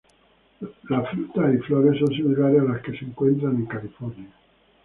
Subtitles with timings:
[0.89, 4.31] Las frutas y flores son similares a las que se encuentran en California.